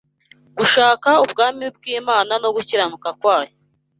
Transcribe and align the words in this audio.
gushaka 0.57 1.09
ubwami 1.23 1.65
bw’Imana 1.75 2.33
no 2.43 2.49
gukiranuka 2.55 3.09
kwayo 3.19 3.53